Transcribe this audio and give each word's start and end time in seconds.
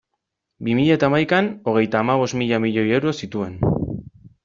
Bi 0.67 0.75
mila 0.79 0.95
eta 0.99 1.09
hamaikan, 1.11 1.51
hogeita 1.73 2.01
hamabost 2.01 2.39
mila 2.43 2.63
milioi 2.67 2.89
euro 3.01 3.17
zituen. 3.25 3.65